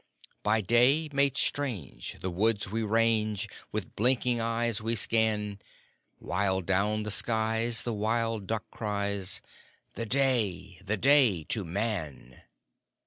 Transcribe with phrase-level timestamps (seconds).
[0.41, 5.59] By day made strange, the woods we range With blinking eyes we scan;
[6.17, 9.43] While down the skies the wild duck cries:
[9.95, 12.41] "_The Day the Day to Man!